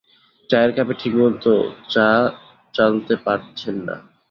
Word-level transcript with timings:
চায়ের 0.49 0.71
কাপে 0.75 0.93
ঠিকমতো 1.01 1.53
চা 1.89 2.07
চালতে 2.73 3.13
পারছেন 3.25 3.75
না। 3.87 3.95